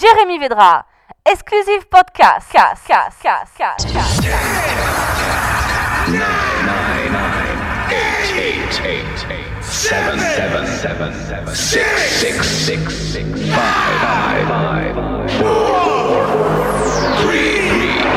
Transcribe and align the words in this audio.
Jérémy 0.00 0.38
Vedra, 0.38 0.84
exclusive 1.24 1.88
podcast. 1.88 2.50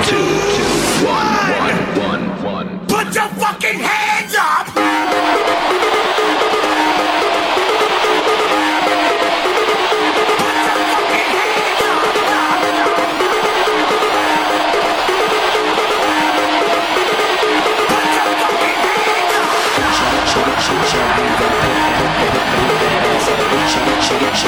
Two, 0.08 0.18
one, 1.06 1.28
one, 1.60 1.80
one, 2.00 2.44
one. 2.44 2.88
Put 2.88 3.14
your 3.14 3.28
fucking 3.30 3.80
hands 3.80 4.17
Shut 24.08 24.48